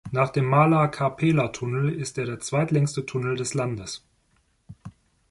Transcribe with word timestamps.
Nach 0.09 0.31
dem 0.31 0.45
Mala-Kapela-Tunnel 0.45 1.91
ist 1.91 2.17
er 2.17 2.25
der 2.25 2.39
zweitlängste 2.39 3.05
Tunnel 3.05 3.35
des 3.35 3.53
Landes. 3.53 4.03